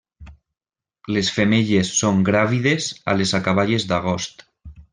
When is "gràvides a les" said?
2.31-3.35